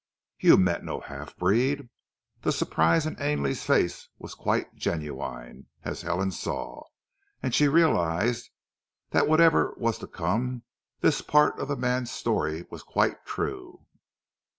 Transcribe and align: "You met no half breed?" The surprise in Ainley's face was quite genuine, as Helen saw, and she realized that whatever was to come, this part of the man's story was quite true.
"You 0.39 0.57
met 0.57 0.83
no 0.83 0.99
half 1.01 1.37
breed?" 1.37 1.87
The 2.41 2.51
surprise 2.51 3.05
in 3.05 3.21
Ainley's 3.21 3.63
face 3.63 4.09
was 4.17 4.33
quite 4.33 4.73
genuine, 4.75 5.67
as 5.83 6.01
Helen 6.01 6.31
saw, 6.31 6.85
and 7.43 7.53
she 7.53 7.67
realized 7.67 8.49
that 9.11 9.27
whatever 9.27 9.75
was 9.77 9.99
to 9.99 10.07
come, 10.07 10.63
this 11.01 11.21
part 11.21 11.59
of 11.59 11.67
the 11.67 11.77
man's 11.77 12.09
story 12.09 12.65
was 12.71 12.81
quite 12.81 13.27
true. 13.27 13.85